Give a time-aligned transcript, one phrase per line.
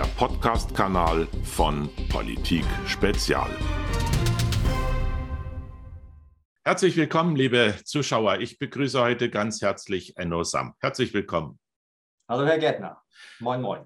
[0.00, 3.50] der Podcast-Kanal von Politik Spezial.
[6.64, 8.38] Herzlich willkommen, liebe Zuschauer.
[8.38, 10.72] Ich begrüße heute ganz herzlich Enno Sam.
[10.80, 11.58] Herzlich willkommen.
[12.30, 13.02] Hallo, Herr Gärtner.
[13.40, 13.84] Moin, moin.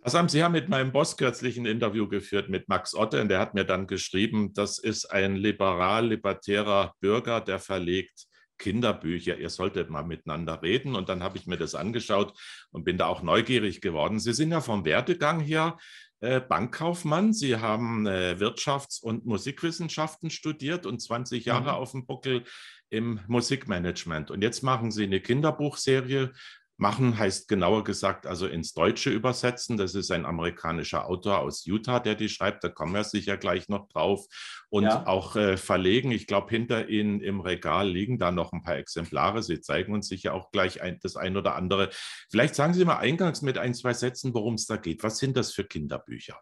[0.00, 3.28] Herr Sam, Sie haben mit meinem Boss kürzlich ein Interview geführt mit Max Otte und
[3.28, 8.29] der hat mir dann geschrieben, das ist ein liberal-libertärer Bürger, der verlegt
[8.60, 10.94] Kinderbücher, ihr solltet mal miteinander reden.
[10.94, 12.38] Und dann habe ich mir das angeschaut
[12.70, 14.20] und bin da auch neugierig geworden.
[14.20, 15.78] Sie sind ja vom Werdegang her
[16.20, 17.32] äh, Bankkaufmann.
[17.32, 21.76] Sie haben äh, Wirtschafts- und Musikwissenschaften studiert und 20 Jahre mhm.
[21.76, 22.44] auf dem Buckel
[22.90, 24.30] im Musikmanagement.
[24.30, 26.32] Und jetzt machen Sie eine Kinderbuchserie
[26.80, 29.76] Machen heißt genauer gesagt also ins Deutsche übersetzen.
[29.76, 32.64] Das ist ein amerikanischer Autor aus Utah, der die schreibt.
[32.64, 34.24] Da kommen wir sicher gleich noch drauf.
[34.70, 35.06] Und ja.
[35.06, 36.10] auch äh, verlegen.
[36.10, 39.42] Ich glaube, hinter Ihnen im Regal liegen da noch ein paar Exemplare.
[39.42, 41.90] Sie zeigen uns sicher auch gleich ein, das ein oder andere.
[42.30, 45.02] Vielleicht sagen Sie mal eingangs mit ein, zwei Sätzen, worum es da geht.
[45.02, 46.40] Was sind das für Kinderbücher?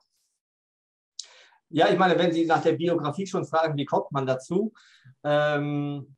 [1.71, 4.73] Ja, ich meine, wenn Sie nach der Biografie schon fragen, wie kommt man dazu?
[5.25, 6.17] Ähm,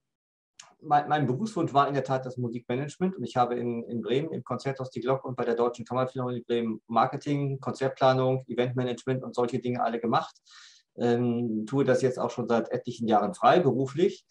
[0.82, 4.32] mein, mein, Berufswunsch war in der Tat das Musikmanagement und ich habe in, in Bremen
[4.32, 9.58] im Konzerthaus Die Glocke und bei der Deutschen Kammerphilharmonie Bremen Marketing, Konzertplanung, Eventmanagement und solche
[9.58, 10.36] Dinge alle gemacht.
[10.96, 14.26] Ähm, tue das jetzt auch schon seit etlichen Jahren frei, beruflich.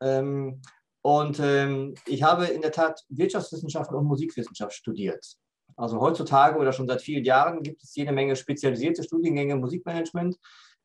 [0.00, 0.60] Ähm,
[1.02, 5.36] und ähm, ich habe in der Tat Wirtschaftswissenschaften und Musikwissenschaft studiert.
[5.76, 10.36] Also heutzutage oder schon seit vielen Jahren gibt es jede Menge spezialisierte Studiengänge im Musikmanagement.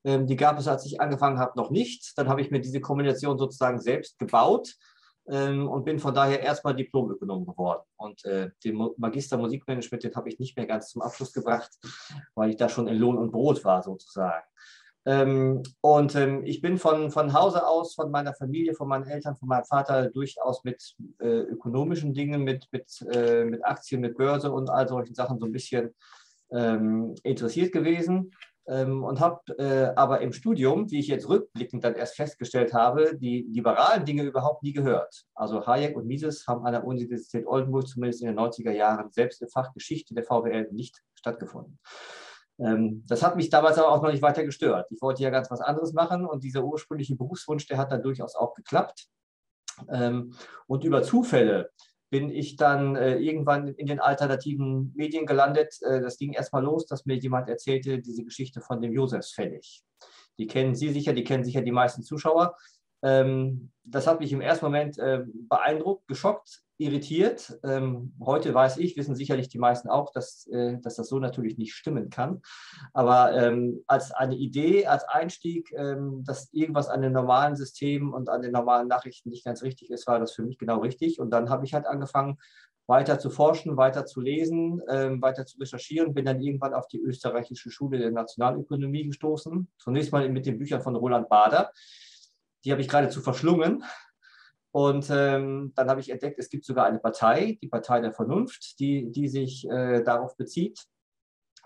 [0.06, 2.14] Ähm, die gab es, als ich angefangen habe, noch nicht.
[2.18, 4.76] Dann habe ich mir diese Kombination sozusagen selbst gebaut
[5.30, 7.84] ähm, und bin von daher erstmal Diplomökonom geworden.
[7.98, 11.72] Und äh, den Magister Musikmanagement, den habe ich nicht mehr ganz zum Abschluss gebracht,
[12.36, 14.44] weil ich da schon in Lohn und Brot war sozusagen.
[15.08, 19.36] Ähm, und ähm, ich bin von, von Hause aus, von meiner Familie, von meinen Eltern,
[19.36, 24.52] von meinem Vater durchaus mit äh, ökonomischen Dingen, mit, mit, äh, mit Aktien, mit Börse
[24.52, 25.94] und all solchen Sachen so ein bisschen
[26.52, 28.32] ähm, interessiert gewesen
[28.68, 33.18] ähm, und habe äh, aber im Studium, wie ich jetzt rückblickend dann erst festgestellt habe,
[33.18, 35.26] die liberalen Dinge überhaupt nie gehört.
[35.34, 39.42] Also Hayek und Mises haben an der Universität Oldenburg zumindest in den 90er Jahren selbst
[39.42, 41.80] im Fach Geschichte der VWL nicht stattgefunden.
[42.60, 44.88] Ähm, das hat mich damals aber auch noch nicht weiter gestört.
[44.92, 48.36] Ich wollte ja ganz was anderes machen und dieser ursprüngliche Berufswunsch, der hat dann durchaus
[48.36, 49.08] auch geklappt.
[49.90, 50.34] Ähm,
[50.68, 51.70] und über Zufälle
[52.10, 55.76] bin ich dann äh, irgendwann in den alternativen Medien gelandet.
[55.82, 59.84] Äh, das ging erstmal los, dass mir jemand erzählte, diese Geschichte von dem Josefsfällig.
[60.38, 62.56] Die kennen Sie sicher, die kennen sicher die meisten Zuschauer.
[63.04, 67.58] Ähm, das hat mich im ersten Moment äh, beeindruckt, geschockt, irritiert.
[67.64, 71.58] Ähm, heute weiß ich, wissen sicherlich die meisten auch, dass, äh, dass das so natürlich
[71.58, 72.42] nicht stimmen kann.
[72.94, 78.30] Aber ähm, als eine Idee, als Einstieg, ähm, dass irgendwas an den normalen Systemen und
[78.30, 81.20] an den normalen Nachrichten nicht ganz richtig ist, war das für mich genau richtig.
[81.20, 82.38] Und dann habe ich halt angefangen,
[82.88, 87.00] weiter zu forschen, weiter zu lesen, ähm, weiter zu recherchieren, bin dann irgendwann auf die
[87.00, 89.68] österreichische Schule der Nationalökonomie gestoßen.
[89.80, 91.72] Zunächst mal mit den Büchern von Roland Bader.
[92.64, 93.84] Die habe ich geradezu verschlungen
[94.76, 98.78] und ähm, dann habe ich entdeckt, es gibt sogar eine Partei, die Partei der Vernunft,
[98.82, 100.84] die, die sich äh, darauf bezieht.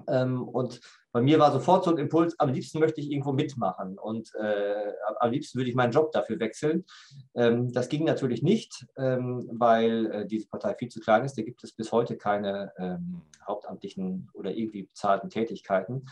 [0.08, 0.80] Ähm, und
[1.12, 4.94] bei mir war sofort so ein Impuls, am liebsten möchte ich irgendwo mitmachen und äh,
[5.22, 6.86] am liebsten würde ich meinen Job dafür wechseln.
[7.34, 11.36] Ähm, das ging natürlich nicht, ähm, weil äh, diese Partei viel zu klein ist.
[11.36, 16.06] Da gibt es bis heute keine ähm, hauptamtlichen oder irgendwie bezahlten Tätigkeiten.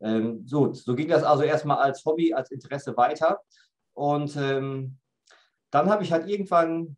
[0.00, 3.40] Ähm, so, so ging das also erstmal als Hobby, als Interesse weiter.
[3.94, 4.99] Und ähm,
[5.70, 6.96] dann habe ich halt irgendwann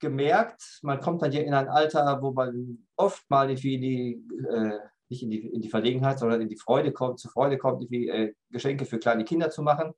[0.00, 4.46] gemerkt, man kommt dann ja in ein Alter, wo man oft mal irgendwie in die,
[4.48, 4.78] äh,
[5.08, 8.08] nicht in die, in die Verlegenheit, sondern in die Freude kommt, zur Freude kommt, irgendwie
[8.08, 9.92] äh, Geschenke für kleine Kinder zu machen,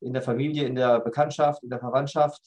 [0.00, 2.40] in der Familie, in der Bekanntschaft, in der Verwandtschaft.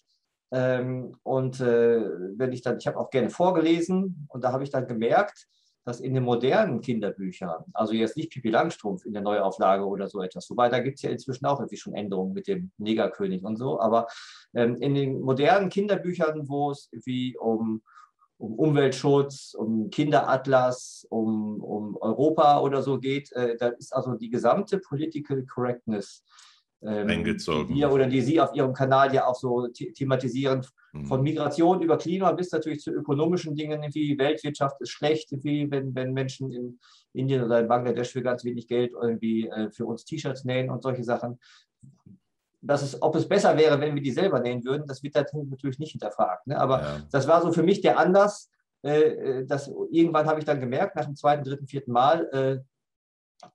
[0.51, 2.01] Ähm, und äh,
[2.38, 5.47] wenn ich dann, ich habe auch gerne vorgelesen und da habe ich dann gemerkt,
[5.85, 10.22] dass in den modernen Kinderbüchern, also jetzt nicht Pipi Langstrumpf in der Neuauflage oder so
[10.22, 13.57] etwas, wobei da gibt es ja inzwischen auch irgendwie schon Änderungen mit dem Negerkönig und
[13.57, 14.07] so, aber
[14.56, 17.84] ähm, in den modernen Kinderbüchern, wo es wie um,
[18.38, 24.31] um Umweltschutz, um Kinderatlas, um, um Europa oder so geht, äh, da ist also die
[24.31, 26.24] gesamte Political Correctness
[26.81, 27.74] ähm, eingezogen.
[27.74, 31.06] Die wir oder die Sie auf Ihrem Kanal ja auch so thematisieren, mhm.
[31.06, 35.95] von Migration über Klima bis natürlich zu ökonomischen Dingen, wie Weltwirtschaft ist schlecht, wie wenn,
[35.95, 36.80] wenn Menschen in
[37.13, 40.83] Indien oder in Bangladesch für ganz wenig Geld irgendwie äh, für uns T-Shirts nähen und
[40.83, 41.39] solche Sachen.
[42.62, 45.80] Das ist, ob es besser wäre, wenn wir die selber nähen würden, das wird natürlich
[45.80, 46.48] nicht hinterfragt.
[46.48, 46.60] Ne?
[46.60, 47.01] Aber ja.
[47.12, 48.50] das war so für mich der Anlass,
[48.83, 52.75] äh, äh dass irgendwann habe ich dann gemerkt, nach dem zweiten, dritten, vierten Mal, äh,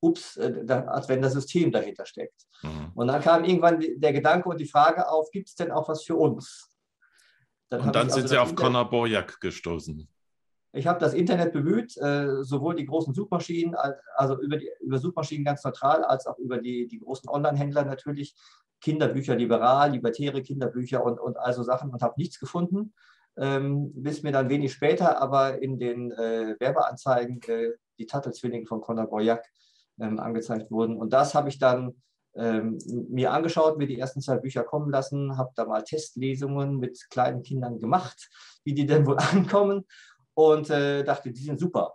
[0.00, 2.46] ups, äh, als wenn das System dahinter steckt.
[2.62, 2.92] Mhm.
[2.94, 6.04] Und dann kam irgendwann der Gedanke und die Frage auf, gibt es denn auch was
[6.04, 6.70] für uns?
[7.68, 10.08] Dann und dann also sind Sie auf Conor Bojak gestoßen.
[10.72, 13.74] Ich habe das Internet bemüht, äh, sowohl die großen Suchmaschinen,
[14.14, 18.36] also über, die, über Suchmaschinen ganz neutral, als auch über die, die großen Online-Händler natürlich.
[18.80, 22.94] Kinderbücher liberal, libertäre Kinderbücher und, und also Sachen und habe nichts gefunden.
[23.36, 28.80] Ähm, bis mir dann wenig später aber in den äh, Werbeanzeigen äh, die Tattelzwillinge von
[28.80, 29.44] Conor Boyac
[29.98, 30.96] ähm, angezeigt wurden.
[30.96, 31.94] Und das habe ich dann
[32.34, 37.08] ähm, mir angeschaut, mir die ersten zwei Bücher kommen lassen, habe da mal Testlesungen mit
[37.10, 38.30] kleinen Kindern gemacht,
[38.64, 39.86] wie die denn wohl ankommen
[40.34, 41.94] und äh, dachte, die sind super.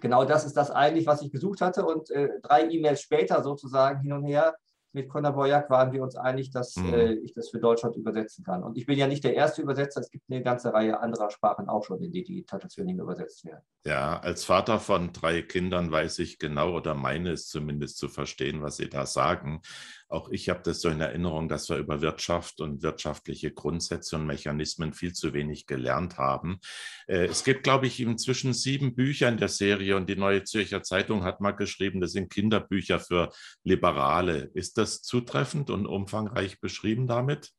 [0.00, 1.84] Genau das ist das eigentlich, was ich gesucht hatte.
[1.84, 4.54] Und äh, drei E-Mails später sozusagen hin und her
[4.92, 6.94] mit Conor Boyac waren wir uns einig, dass mhm.
[6.94, 8.62] äh, ich das für Deutschland übersetzen kann.
[8.62, 11.68] Und ich bin ja nicht der erste Übersetzer, es gibt eine ganze Reihe anderer Sprachen
[11.68, 13.62] auch schon, in die die Tatterzwillinge übersetzt werden.
[13.84, 18.62] Ja, als Vater von drei Kindern weiß ich genau oder meine es zumindest zu verstehen,
[18.62, 19.62] was Sie da sagen.
[20.10, 24.26] Auch ich habe das so in Erinnerung, dass wir über Wirtschaft und wirtschaftliche Grundsätze und
[24.26, 26.58] Mechanismen viel zu wenig gelernt haben.
[27.06, 30.82] Äh, es gibt, glaube ich, inzwischen sieben Bücher in der Serie und die Neue Zürcher
[30.82, 33.30] Zeitung hat mal geschrieben, das sind Kinderbücher für
[33.62, 34.50] Liberale.
[34.52, 37.52] Ist das zutreffend und umfangreich beschrieben damit?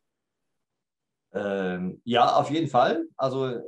[1.33, 3.05] Ähm, ja, auf jeden Fall.
[3.15, 3.61] Also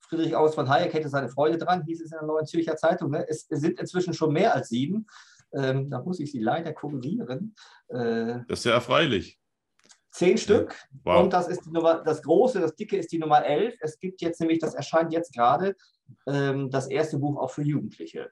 [0.00, 3.10] Friedrich August von Hayek hätte seine Freude dran, hieß es in der Neuen Zürcher Zeitung.
[3.10, 3.26] Ne?
[3.28, 5.06] Es, es sind inzwischen schon mehr als sieben.
[5.52, 7.54] Ähm, da muss ich sie leider korrigieren.
[7.88, 9.38] Äh, das ist ja erfreulich.
[10.10, 10.76] Zehn Stück.
[11.02, 11.24] Wow.
[11.24, 13.74] Und das ist die Nummer, das große, das dicke ist die Nummer elf.
[13.80, 15.74] Es gibt jetzt nämlich, das erscheint jetzt gerade,
[16.26, 18.30] ähm, das erste Buch auch für Jugendliche.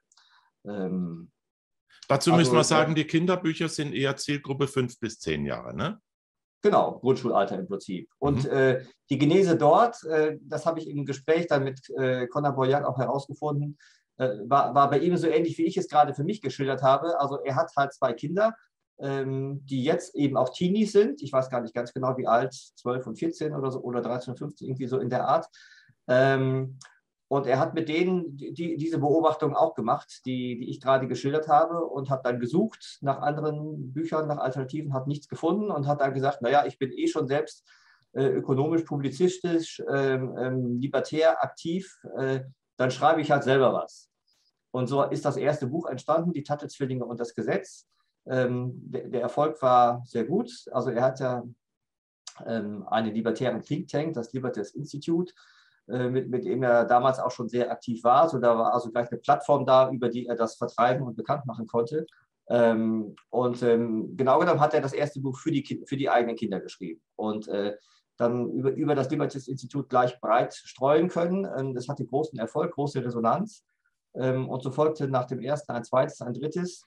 [0.65, 1.31] Ähm,
[2.09, 6.01] Dazu also, müssen wir sagen, die Kinderbücher sind eher Zielgruppe fünf bis zehn Jahre, ne?
[6.63, 8.09] Genau, Grundschulalter im Prinzip.
[8.19, 8.51] Und mhm.
[8.51, 12.85] äh, die Genese dort, äh, das habe ich im Gespräch dann mit äh, Conor Boyac
[12.85, 13.79] auch herausgefunden,
[14.19, 17.19] äh, war, war bei ihm so ähnlich, wie ich es gerade für mich geschildert habe.
[17.19, 18.55] Also er hat halt zwei Kinder,
[19.01, 21.21] ähm, die jetzt eben auch Teenies sind.
[21.21, 24.33] Ich weiß gar nicht ganz genau, wie alt, 12 und 14 oder so, oder 13
[24.33, 25.47] und 15, irgendwie so in der Art.
[26.07, 26.79] Ähm,
[27.33, 31.49] und er hat mit denen die, diese Beobachtung auch gemacht, die, die ich gerade geschildert
[31.49, 36.03] habe, und hat dann gesucht nach anderen Büchern, nach Alternativen, hat nichts gefunden und hat
[36.03, 37.67] dann gesagt, naja, ich bin eh schon selbst
[38.13, 41.97] äh, ökonomisch, publizistisch, ähm, ähm, libertär aktiv.
[42.19, 42.41] Äh,
[42.77, 44.11] dann schreibe ich halt selber was.
[44.71, 47.89] Und so ist das erste Buch entstanden, die Tatte-Zwillinge und das Gesetz.
[48.27, 50.53] Ähm, der, der, Erfolg war sehr gut.
[50.71, 51.43] Also er hat ja
[52.45, 55.33] ähm, einen libertären Think Tank, das Libertas Institute,
[55.99, 58.23] mit, mit dem er damals auch schon sehr aktiv war.
[58.23, 61.47] Also da war also gleich eine Plattform da, über die er das vertreiben und bekannt
[61.47, 62.07] machen konnte.
[62.49, 66.37] Ähm, und ähm, genau genommen hat er das erste Buch für die, für die eigenen
[66.37, 67.01] Kinder geschrieben.
[67.17, 67.77] Und äh,
[68.17, 71.47] dann über, über das Libertas-Institut gleich breit streuen können.
[71.57, 73.65] Ähm, das hatte großen Erfolg, große Resonanz.
[74.15, 76.87] Ähm, und so folgte nach dem ersten ein zweites, ein drittes.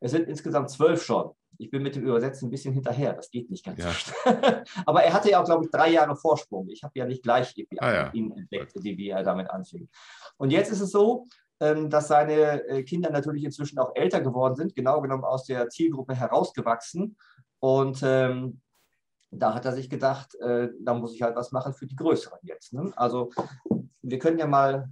[0.00, 1.30] Es sind insgesamt zwölf schon.
[1.58, 3.80] Ich bin mit dem Übersetzen ein bisschen hinterher, das geht nicht ganz.
[4.24, 4.62] Ja.
[4.86, 6.68] Aber er hatte ja auch, glaube ich, drei Jahre Vorsprung.
[6.68, 8.10] Ich habe ja nicht gleich ah, ja.
[8.12, 9.88] ihn entdeckt, wie er damit anfing.
[10.36, 11.26] Und jetzt ist es so,
[11.60, 15.68] ähm, dass seine äh, Kinder natürlich inzwischen auch älter geworden sind, genau genommen aus der
[15.68, 17.16] Zielgruppe herausgewachsen.
[17.60, 18.60] Und ähm,
[19.30, 22.38] da hat er sich gedacht, äh, da muss ich halt was machen für die Größeren
[22.42, 22.72] jetzt.
[22.72, 22.92] Ne?
[22.96, 23.30] Also
[24.02, 24.88] wir können ja mal,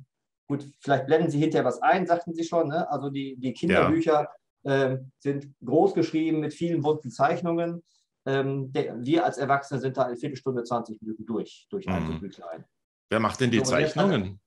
[0.47, 2.69] gut, vielleicht blenden Sie hinterher was ein, sagten Sie schon.
[2.69, 2.91] Ne?
[2.91, 4.31] Also die, die Kinderbücher ja.
[4.65, 7.83] Äh, sind groß geschrieben mit vielen bunten Zeichnungen.
[8.25, 11.93] Ähm, wir als Erwachsene sind da eine Viertelstunde, 20 Minuten durch, durch mhm.
[11.93, 12.65] ein Büchlein.
[13.11, 14.41] Wer macht denn die so, Zeichnungen?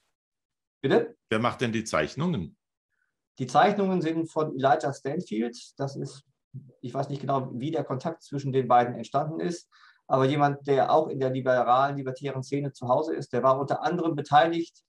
[0.81, 1.15] Bitte?
[1.29, 2.57] Wer macht denn die Zeichnungen?
[3.39, 5.57] Die Zeichnungen sind von Elijah Stanfield.
[5.77, 6.25] Das ist
[6.81, 9.69] ich weiß nicht genau, wie der Kontakt zwischen den beiden entstanden ist,
[10.07, 13.81] aber jemand, der auch in der liberalen, libertären Szene zu Hause ist, der war unter
[13.83, 14.83] anderem beteiligt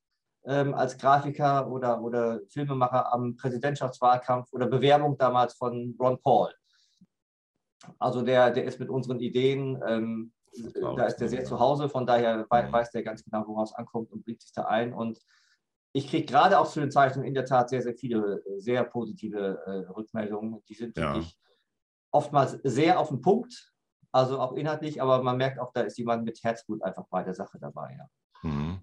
[0.47, 6.53] ähm, als Grafiker oder, oder Filmemacher am Präsidentschaftswahlkampf oder Bewerbung damals von Ron Paul.
[7.99, 10.33] Also der, der ist mit unseren Ideen, ähm,
[10.73, 12.73] da ist der sehr zu Hause, von daher mhm.
[12.73, 14.95] weiß der ganz genau, woraus es ankommt und bringt sich da ein.
[14.95, 15.19] Und
[15.93, 19.63] ich kriege gerade auch zu den Zeichnungen in der Tat sehr, sehr viele sehr positive
[19.67, 20.63] äh, Rückmeldungen.
[20.69, 21.15] Die sind ja.
[21.15, 21.37] wirklich
[22.11, 23.73] oftmals sehr auf den Punkt,
[24.13, 27.35] also auch inhaltlich, aber man merkt auch, da ist jemand mit Herzblut einfach bei der
[27.35, 27.99] Sache dabei.
[27.99, 28.51] Ja.
[28.51, 28.81] Mhm.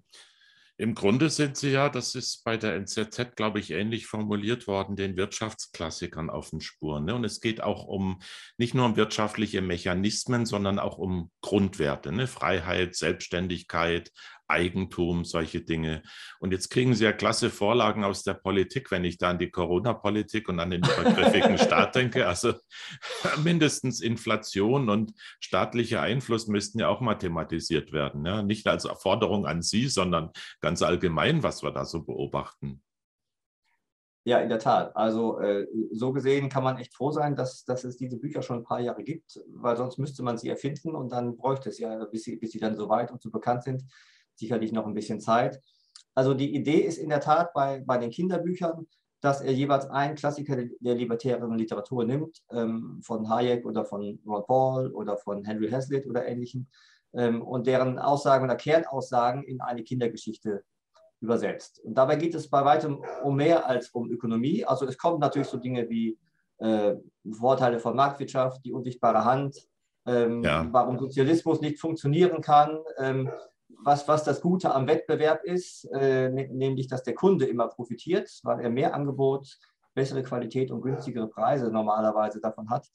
[0.76, 4.96] Im Grunde sind sie ja, das ist bei der NZZ, glaube ich, ähnlich formuliert worden,
[4.96, 7.04] den Wirtschaftsklassikern auf den Spuren.
[7.04, 7.14] Ne?
[7.14, 8.20] Und es geht auch um
[8.58, 12.26] nicht nur um wirtschaftliche Mechanismen, sondern auch um Grundwerte, ne?
[12.26, 14.10] Freiheit, Selbstständigkeit,
[14.46, 16.02] Eigentum, solche Dinge.
[16.38, 19.50] Und jetzt kriegen Sie ja klasse Vorlagen aus der Politik, wenn ich da an die
[19.50, 22.26] Corona-Politik und an den übergriffigen Staat denke.
[22.26, 22.54] Also
[23.42, 28.24] mindestens Inflation und staatlicher Einfluss müssten ja auch mal thematisiert werden.
[28.26, 28.42] Ja?
[28.42, 32.82] Nicht als Forderung an Sie, sondern ganz allgemein, was wir da so beobachten.
[34.26, 34.96] Ja, in der Tat.
[34.96, 38.58] Also äh, so gesehen kann man echt froh sein, dass, dass es diese Bücher schon
[38.58, 42.02] ein paar Jahre gibt, weil sonst müsste man sie erfinden und dann bräuchte es ja,
[42.06, 43.84] bis sie, bis sie dann so weit und so bekannt sind,
[44.36, 45.62] sicherlich noch ein bisschen Zeit.
[46.14, 48.86] Also die Idee ist in der Tat bei, bei den Kinderbüchern,
[49.20, 54.44] dass er jeweils einen Klassiker der libertären Literatur nimmt, ähm, von Hayek oder von Ron
[54.46, 56.68] Paul oder von Henry Hazlitt oder ähnlichen,
[57.14, 60.62] ähm, und deren Aussagen oder Kernaussagen in eine Kindergeschichte
[61.20, 61.80] übersetzt.
[61.84, 64.64] Und dabei geht es bei weitem um mehr als um Ökonomie.
[64.64, 66.18] Also es kommen natürlich so Dinge wie
[66.58, 66.94] äh,
[67.32, 69.56] Vorteile von Marktwirtschaft, die unsichtbare Hand,
[70.06, 70.68] ähm, ja.
[70.70, 73.30] warum Sozialismus nicht funktionieren kann, ähm,
[73.84, 78.30] was, was das Gute am Wettbewerb ist, äh, ne, nämlich dass der Kunde immer profitiert,
[78.42, 79.58] weil er mehr Angebot,
[79.94, 82.88] bessere Qualität und günstigere Preise normalerweise davon hat.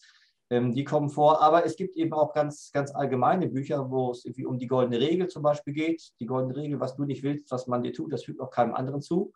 [0.50, 4.26] Ähm, die kommen vor, aber es gibt eben auch ganz, ganz allgemeine Bücher, wo es
[4.26, 6.12] irgendwie um die goldene Regel zum Beispiel geht.
[6.20, 8.74] Die goldene Regel, was du nicht willst, was man dir tut, das fügt auch keinem
[8.74, 9.32] anderen zu.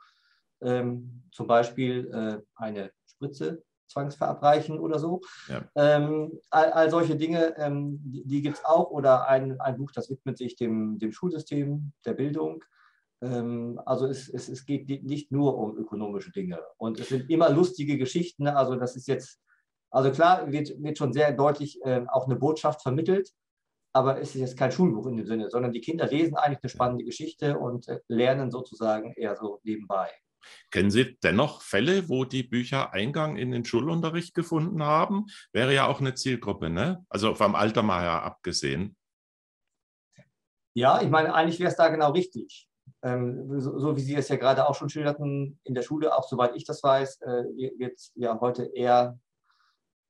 [0.61, 5.21] Ähm, zum Beispiel äh, eine Spritze zwangsverabreichen oder so.
[5.47, 5.63] Ja.
[5.75, 8.91] Ähm, all, all, solche Dinge, ähm, die, die gibt es auch.
[8.91, 12.63] Oder ein, ein Buch, das widmet sich dem, dem Schulsystem, der Bildung.
[13.21, 16.59] Ähm, also es, es, es geht nicht nur um ökonomische Dinge.
[16.77, 18.47] Und es sind immer lustige Geschichten.
[18.47, 19.39] Also das ist jetzt,
[19.89, 23.31] also klar, wird, wird schon sehr deutlich äh, auch eine Botschaft vermittelt.
[23.95, 26.69] Aber es ist jetzt kein Schulbuch in dem Sinne, sondern die Kinder lesen eigentlich eine
[26.69, 30.09] spannende Geschichte und äh, lernen sozusagen eher so nebenbei.
[30.71, 35.25] Kennen Sie dennoch Fälle, wo die Bücher Eingang in den Schulunterricht gefunden haben?
[35.51, 37.05] Wäre ja auch eine Zielgruppe, ne?
[37.09, 38.95] Also vom Alter mal her abgesehen.
[40.75, 42.67] Ja, ich meine, eigentlich wäre es da genau richtig.
[43.03, 46.27] Ähm, so, so, wie Sie es ja gerade auch schon schilderten, in der Schule, auch
[46.27, 47.43] soweit ich das weiß, äh,
[47.77, 49.19] wird ja heute eher,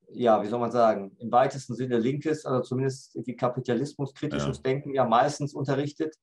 [0.10, 4.64] ja, wie soll man sagen, im weitesten Sinne linkes, also zumindest wie kapitalismuskritisches ja.
[4.64, 6.16] Denken ja meistens unterrichtet.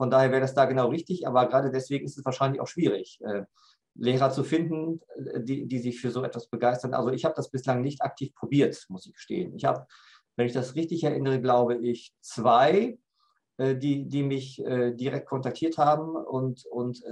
[0.00, 3.20] Von daher wäre das da genau richtig, aber gerade deswegen ist es wahrscheinlich auch schwierig,
[3.20, 3.42] äh,
[3.94, 6.94] Lehrer zu finden, äh, die, die sich für so etwas begeistern.
[6.94, 9.54] Also ich habe das bislang nicht aktiv probiert, muss ich gestehen.
[9.54, 9.86] Ich habe,
[10.36, 12.98] wenn ich das richtig erinnere, glaube ich, zwei,
[13.58, 17.04] äh, die, die mich direkt kontaktiert haben und, und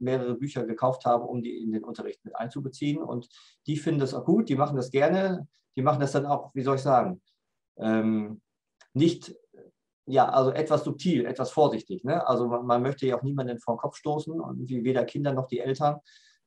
[0.00, 3.00] mehrere Bücher gekauft haben, um die in den Unterricht mit einzubeziehen.
[3.00, 3.28] Und
[3.68, 5.46] die finden das auch gut, die machen das gerne,
[5.76, 7.22] die machen das dann auch, wie soll ich sagen,
[7.76, 8.40] ähm,
[8.94, 9.32] nicht
[10.06, 12.04] ja, also etwas subtil, etwas vorsichtig.
[12.04, 12.26] Ne?
[12.26, 15.46] Also man, man, möchte ja auch niemanden vor den Kopf stoßen, und weder Kinder noch
[15.46, 16.00] die Eltern.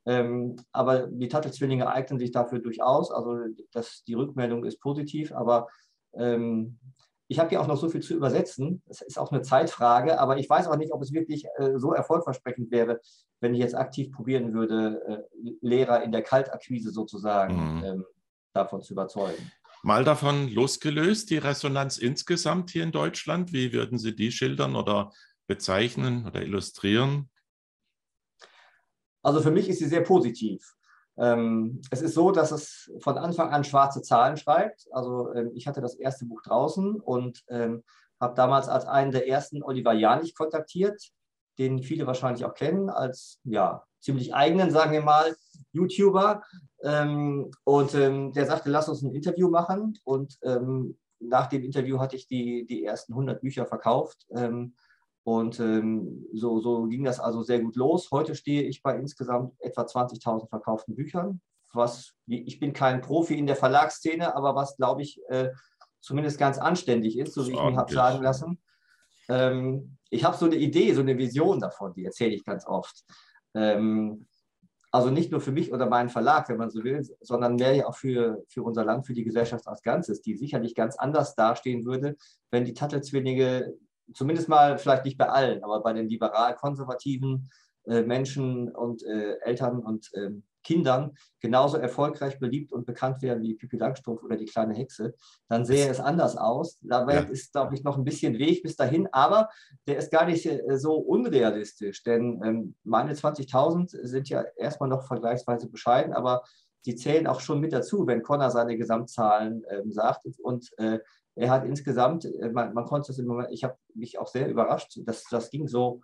[0.06, 3.12] Ähm, aber die Tattelzwillinge eignen sich dafür durchaus.
[3.12, 3.38] Also
[3.72, 5.68] das, die Rückmeldung ist positiv, aber
[6.14, 6.78] ähm,
[7.28, 8.84] ich habe ja auch noch so viel zu übersetzen.
[8.86, 11.94] Das ist auch eine Zeitfrage, aber ich weiß auch nicht, ob es wirklich äh, so
[11.94, 13.00] erfolgversprechend wäre,
[13.40, 17.84] wenn ich jetzt aktiv probieren würde, äh, Lehrer in der Kaltakquise sozusagen mhm.
[17.84, 18.06] ähm,
[18.54, 19.52] davon zu überzeugen.
[19.86, 25.12] Mal davon losgelöst, die Resonanz insgesamt hier in Deutschland, wie würden Sie die schildern oder
[25.46, 27.30] bezeichnen oder illustrieren?
[29.22, 30.74] Also für mich ist sie sehr positiv.
[31.20, 34.88] Ähm, es ist so, dass es von Anfang an schwarze Zahlen schreibt.
[34.90, 37.84] Also ähm, ich hatte das erste Buch draußen und ähm,
[38.20, 41.12] habe damals als einen der ersten Oliver Janich kontaktiert,
[41.58, 45.36] den viele wahrscheinlich auch kennen, als ja, ziemlich eigenen, sagen wir mal,
[45.72, 46.44] YouTuber.
[46.84, 49.98] Ähm, und ähm, der sagte, lass uns ein Interview machen.
[50.04, 54.26] Und ähm, nach dem Interview hatte ich die, die ersten 100 Bücher verkauft.
[54.36, 54.76] Ähm,
[55.24, 58.12] und ähm, so, so ging das also sehr gut los.
[58.12, 61.42] Heute stehe ich bei insgesamt etwa 20.000 verkauften Büchern.
[61.74, 65.50] Was, ich bin kein Profi in der Verlagsszene, aber was, glaube ich, äh,
[66.00, 68.62] zumindest ganz anständig ist, so wie ich mir habe sagen lassen.
[69.30, 73.04] Ähm, ich habe so eine Idee, so eine Vision davon, die erzähle ich ganz oft.
[73.54, 74.28] Ähm,
[74.92, 77.86] also nicht nur für mich oder meinen Verlag, wenn man so will, sondern mehr ja
[77.86, 81.86] auch für, für unser Land, für die Gesellschaft als Ganzes, die sicherlich ganz anders dastehen
[81.86, 82.16] würde,
[82.50, 83.74] wenn die Tattelzwillinge,
[84.14, 87.50] zumindest mal vielleicht nicht bei allen, aber bei den liberal-konservativen
[87.88, 90.32] äh, Menschen und äh, Eltern und äh,
[90.66, 95.14] Kindern genauso erfolgreich, beliebt und bekannt werden wie Pippi Langstrumpf oder die kleine Hexe,
[95.48, 96.80] dann sähe es anders aus.
[96.82, 97.22] Dabei ja.
[97.22, 99.50] ist, glaube ich, noch ein bisschen Weg bis dahin, aber
[99.88, 105.08] der ist gar nicht äh, so unrealistisch, denn ähm, meine 20.000 sind ja erstmal noch
[105.08, 106.44] vergleichsweise bescheiden, aber
[106.86, 110.26] die zählen auch schon mit dazu, wenn Connor seine Gesamtzahlen ähm, sagt.
[110.42, 111.00] Und äh,
[111.36, 114.48] er hat insgesamt, äh, man, man, konnte es im Moment, ich habe mich auch sehr
[114.50, 116.02] überrascht, dass das ging so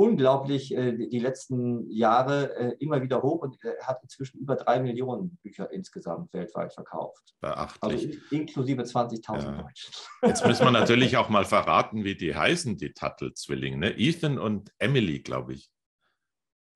[0.00, 4.80] unglaublich äh, die letzten Jahre äh, immer wieder hoch und er hat inzwischen über drei
[4.80, 7.34] Millionen Bücher insgesamt weltweit verkauft.
[7.42, 8.06] Beachtlich.
[8.06, 9.62] Also inklusive 20.000 ja.
[9.62, 9.94] Deutschen.
[10.22, 13.76] Jetzt müssen wir natürlich auch mal verraten, wie die heißen, die Tuttle-Zwillinge.
[13.76, 13.98] Ne?
[13.98, 15.70] Ethan und Emily, glaube ich.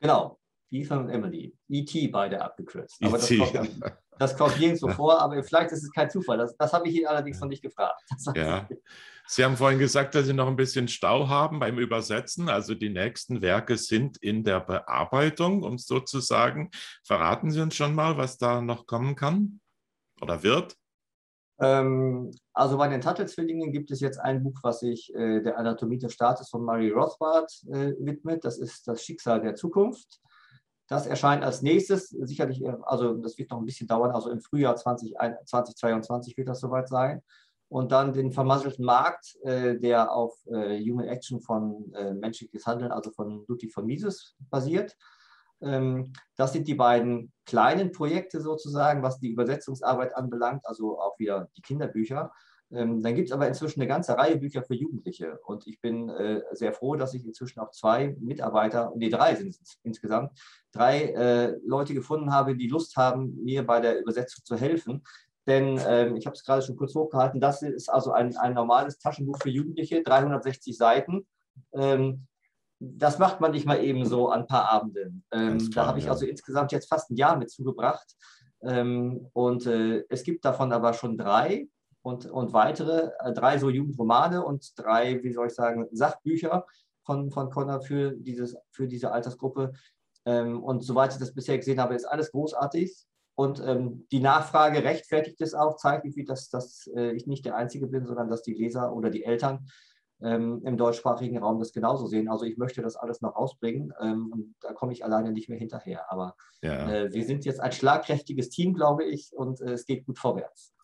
[0.00, 0.38] Genau,
[0.70, 1.56] Ethan und Emily.
[1.70, 2.08] E.T.
[2.08, 3.02] beide abgekürzt.
[3.02, 3.80] Aber das kommt,
[4.18, 6.38] das kommt nirgendwo vor, aber vielleicht ist es kein Zufall.
[6.38, 8.00] Das, das habe ich ihn allerdings noch nicht gefragt.
[8.34, 8.68] Ja.
[9.26, 12.50] Sie haben vorhin gesagt, dass Sie noch ein bisschen Stau haben beim Übersetzen.
[12.50, 16.70] Also die nächsten Werke sind in der Bearbeitung, um es so zu sagen.
[17.04, 19.60] Verraten Sie uns schon mal, was da noch kommen kann
[20.20, 20.76] oder wird?
[21.58, 25.98] Ähm, also bei den Tuttle-Zwillingen gibt es jetzt ein Buch, was sich äh, der Anatomie
[25.98, 28.44] des Staates von Murray Rothbard äh, widmet.
[28.44, 30.20] Das ist das Schicksal der Zukunft.
[30.86, 34.40] Das erscheint als nächstes, sicherlich, äh, also das wird noch ein bisschen dauern, also im
[34.40, 35.14] Frühjahr 20,
[35.44, 37.22] 2022 wird das soweit sein.
[37.68, 42.92] Und dann den vermasselten Markt, äh, der auf äh, Human Action von äh, menschliches Handeln,
[42.92, 44.96] also von Ludwig von Mises basiert.
[45.60, 51.48] Ähm, das sind die beiden kleinen Projekte sozusagen, was die Übersetzungsarbeit anbelangt, also auch wieder
[51.56, 52.32] die Kinderbücher.
[52.72, 55.38] Ähm, dann gibt es aber inzwischen eine ganze Reihe Bücher für Jugendliche.
[55.44, 59.48] Und ich bin äh, sehr froh, dass ich inzwischen auch zwei Mitarbeiter, nee, drei sind
[59.48, 60.32] es insgesamt,
[60.72, 65.02] drei äh, Leute gefunden habe, die Lust haben, mir bei der Übersetzung zu helfen.
[65.46, 68.98] Denn ähm, ich habe es gerade schon kurz hochgehalten, das ist also ein, ein normales
[68.98, 71.26] Taschenbuch für Jugendliche, 360 Seiten.
[71.72, 72.26] Ähm,
[72.80, 75.24] das macht man nicht mal eben so an ein paar Abenden.
[75.32, 76.12] Ähm, da habe ich ja.
[76.12, 78.16] also insgesamt jetzt fast ein Jahr mit zugebracht.
[78.62, 81.68] Ähm, und äh, es gibt davon aber schon drei
[82.04, 86.66] und, und weitere, äh, drei so Jugendromane und drei, wie soll ich sagen, Sachbücher
[87.02, 89.72] von, von Connor für, dieses, für diese Altersgruppe.
[90.26, 92.94] Ähm, und soweit ich das bisher gesehen habe, ist alles großartig.
[93.36, 97.56] Und ähm, die Nachfrage rechtfertigt es auch, zeigt, wie dass, dass äh, ich nicht der
[97.56, 99.66] Einzige bin, sondern dass die Leser oder die Eltern
[100.22, 102.28] ähm, im deutschsprachigen Raum das genauso sehen.
[102.28, 105.58] Also ich möchte das alles noch ausbringen ähm, und da komme ich alleine nicht mehr
[105.58, 106.12] hinterher.
[106.12, 106.86] Aber ja.
[106.92, 110.74] äh, wir sind jetzt ein schlagkräftiges Team, glaube ich, und äh, es geht gut vorwärts.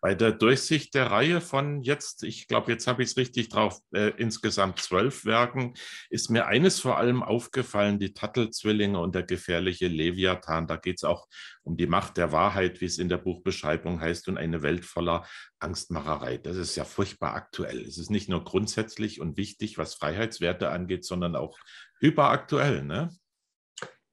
[0.00, 3.80] Bei der Durchsicht der Reihe von jetzt, ich glaube, jetzt habe ich es richtig drauf,
[3.92, 5.74] äh, insgesamt zwölf Werken,
[6.08, 10.66] ist mir eines vor allem aufgefallen, die Tattelzwillinge und der gefährliche Leviathan.
[10.66, 11.28] Da geht es auch
[11.62, 15.26] um die Macht der Wahrheit, wie es in der Buchbeschreibung heißt, und eine Welt voller
[15.58, 16.38] Angstmacherei.
[16.38, 17.82] Das ist ja furchtbar aktuell.
[17.82, 21.58] Es ist nicht nur grundsätzlich und wichtig, was Freiheitswerte angeht, sondern auch
[22.00, 22.84] hyperaktuell.
[22.84, 23.10] Ne?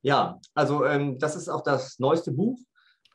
[0.02, 2.60] Ja, also ähm, das ist auch das neueste Buch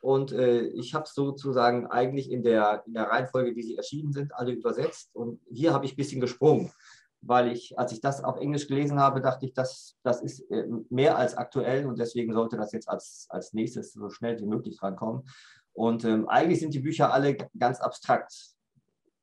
[0.03, 4.35] und äh, ich habe sozusagen eigentlich in der, in der Reihenfolge, wie sie erschienen sind,
[4.35, 5.15] alle übersetzt.
[5.15, 6.73] Und hier habe ich ein bisschen gesprungen,
[7.21, 10.67] weil ich, als ich das auf Englisch gelesen habe, dachte ich, das, das ist äh,
[10.89, 14.83] mehr als aktuell und deswegen sollte das jetzt als, als nächstes so schnell wie möglich
[14.83, 15.23] rankommen.
[15.71, 18.33] Und ähm, eigentlich sind die Bücher alle ganz abstrakt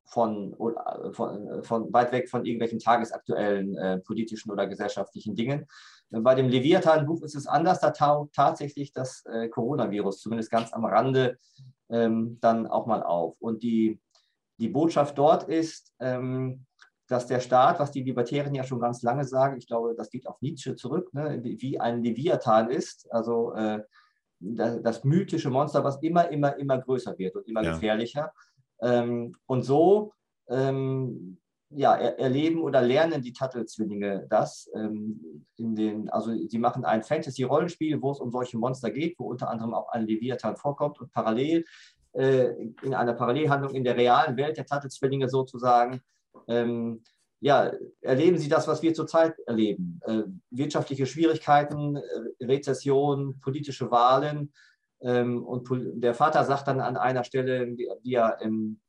[0.05, 0.55] von,
[1.11, 5.67] von, von weit weg von irgendwelchen tagesaktuellen äh, politischen oder gesellschaftlichen Dingen.
[6.11, 10.83] Bei dem Leviathan-Buch ist es anders, da taucht tatsächlich das äh, Coronavirus, zumindest ganz am
[10.83, 11.37] Rande,
[11.89, 13.35] ähm, dann auch mal auf.
[13.39, 13.99] Und die,
[14.57, 16.65] die Botschaft dort ist, ähm,
[17.07, 20.27] dass der Staat, was die Libertären ja schon ganz lange sagen, ich glaube, das geht
[20.27, 23.81] auf Nietzsche zurück, ne, wie ein Leviathan ist, also äh,
[24.39, 27.73] das, das, mythische Monster, was immer, immer, immer größer wird und immer ja.
[27.73, 28.33] gefährlicher.
[28.81, 30.13] Ähm, und so
[30.49, 31.37] ähm,
[31.73, 34.69] ja, er, erleben oder lernen die Tuttle-Zwillinge das.
[34.75, 39.25] Ähm, in den, also sie machen ein Fantasy-Rollenspiel, wo es um solche Monster geht, wo
[39.25, 41.65] unter anderem auch ein Leviathan vorkommt und parallel
[42.13, 42.49] äh,
[42.83, 46.01] in einer Parallelhandlung in der realen Welt der Tuttle-Zwillinge sozusagen,
[46.47, 47.03] ähm,
[47.39, 49.99] ja, erleben sie das, was wir zurzeit erleben.
[50.05, 54.53] Äh, wirtschaftliche Schwierigkeiten, äh, Rezession, politische Wahlen.
[55.01, 58.79] Ähm, und der Vater sagt dann an einer Stelle, die er im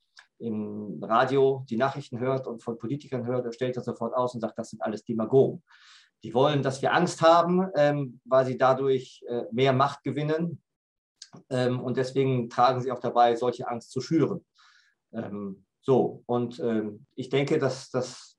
[0.43, 4.41] im Radio die Nachrichten hört und von Politikern hört, er stellt das sofort aus und
[4.41, 5.63] sagt, das sind alles Demagogen.
[6.25, 10.63] Die wollen, dass wir Angst haben, ähm, weil sie dadurch äh, mehr Macht gewinnen.
[11.51, 14.45] Ähm, und deswegen tragen sie auch dabei, solche Angst zu schüren.
[15.13, 18.39] Ähm, so, und ähm, ich denke, dass das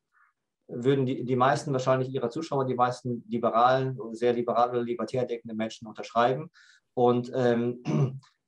[0.67, 5.87] würden die, die meisten wahrscheinlich ihrer Zuschauer, die meisten liberalen, sehr liberal libertär denkende Menschen
[5.87, 6.49] unterschreiben.
[6.93, 7.83] Und ähm,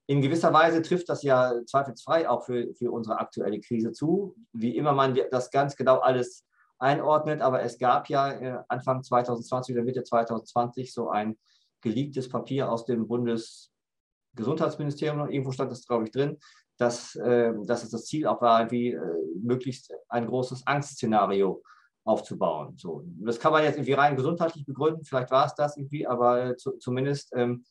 [0.08, 4.78] in gewisser Weise trifft das ja zweifelsfrei auch für, für unsere aktuelle Krise zu, wie
[4.78, 6.46] immer man das ganz genau alles
[6.78, 7.42] einordnet.
[7.42, 11.38] Aber es gab ja äh, Anfang 2020 oder Mitte 2020 so ein
[11.82, 16.38] geleaktes Papier aus dem Bundesgesundheitsministerium, irgendwo stand das, glaube ich, drin,
[16.78, 19.02] dass, äh, dass es das Ziel auch war, wie äh,
[19.42, 21.64] möglichst ein großes Angstszenario
[22.04, 22.76] aufzubauen.
[22.78, 26.56] So, das kann man jetzt irgendwie rein gesundheitlich begründen, vielleicht war es das irgendwie, aber
[26.58, 27.66] zu, zumindest ähm,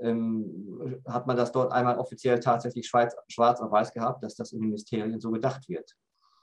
[0.00, 4.52] ähm, hat man das dort einmal offiziell tatsächlich schwarz, schwarz auf weiß gehabt, dass das
[4.52, 5.96] in Ministerien so gedacht wird.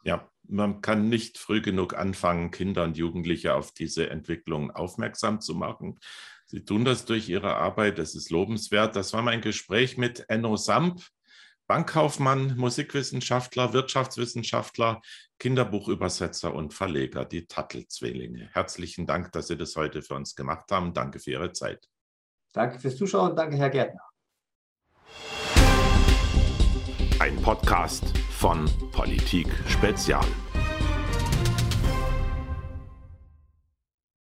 [0.04, 5.56] Ja, man kann nicht früh genug anfangen, Kinder und Jugendliche auf diese Entwicklung aufmerksam zu
[5.56, 6.00] machen.
[6.46, 8.96] Sie tun das durch ihre Arbeit, das ist lobenswert.
[8.96, 11.02] Das war mein Gespräch mit Enno Samp,
[11.68, 15.02] Bankkaufmann, Musikwissenschaftler, Wirtschaftswissenschaftler,
[15.40, 18.50] Kinderbuchübersetzer und Verleger, die Tattelzwillinge.
[18.54, 20.94] Herzlichen Dank, dass Sie das heute für uns gemacht haben.
[20.94, 21.90] Danke für Ihre Zeit.
[22.58, 23.36] Danke fürs Zuschauen.
[23.36, 24.02] Danke, Herr Gärtner.
[27.20, 30.26] Ein Podcast von Politik Spezial.